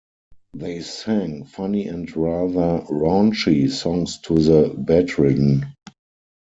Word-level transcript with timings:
They 0.55 0.81
sang 0.81 1.43
funny 1.45 1.85
and 1.87 2.09
rather 2.17 2.83
raunchy 2.91 3.69
songs 3.69 4.17
to 4.21 4.33
the 4.33 4.73
bedridden. 4.75 5.75